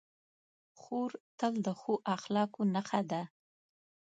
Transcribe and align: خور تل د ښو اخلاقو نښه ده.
خور 0.79 1.11
تل 1.39 1.53
د 1.65 1.67
ښو 1.79 1.93
اخلاقو 2.15 2.61
نښه 2.73 3.01
ده. 3.11 3.21